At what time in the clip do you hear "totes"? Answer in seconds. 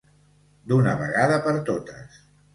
1.71-2.19